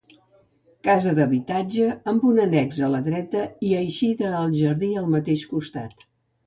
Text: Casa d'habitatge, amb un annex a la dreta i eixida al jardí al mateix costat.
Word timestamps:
Casa 0.87 1.11
d'habitatge, 1.19 1.91
amb 2.13 2.25
un 2.31 2.41
annex 2.47 2.81
a 2.89 2.91
la 2.95 3.05
dreta 3.11 3.47
i 3.69 3.73
eixida 3.83 4.35
al 4.43 4.61
jardí 4.65 4.95
al 5.05 5.11
mateix 5.19 5.47
costat. 5.57 6.09